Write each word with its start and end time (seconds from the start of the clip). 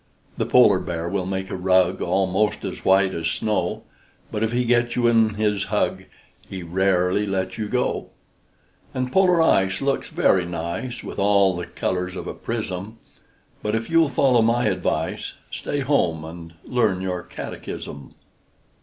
The 0.35 0.47
polar 0.47 0.79
bear 0.79 1.07
will 1.07 1.27
make 1.27 1.51
a 1.51 1.55
rug 1.55 2.01
Almost 2.01 2.65
as 2.65 2.83
white 2.83 3.13
as 3.13 3.27
snow; 3.27 3.83
But 4.31 4.41
if 4.41 4.51
he 4.51 4.65
gets 4.65 4.95
you 4.95 5.05
in 5.05 5.35
his 5.35 5.65
hug, 5.65 6.05
He 6.49 6.63
rarely 6.63 7.27
lets 7.27 7.59
you 7.59 7.67
go. 7.67 8.07
And 8.95 9.11
Polar 9.11 9.39
ice 9.43 9.79
looks 9.79 10.09
very 10.09 10.47
nice, 10.47 11.03
With 11.03 11.19
all 11.19 11.55
the 11.55 11.67
colors 11.67 12.15
of 12.15 12.25
a 12.25 12.33
pris 12.33 12.69
sum; 12.69 12.97
But, 13.61 13.75
if 13.75 13.91
you'll 13.91 14.09
follow 14.09 14.41
my 14.41 14.65
advice, 14.69 15.35
Stay 15.51 15.81
home 15.81 16.25
and 16.25 16.55
learn 16.65 17.01
your 17.01 17.21
catechis 17.21 17.85
sum. 17.85 18.15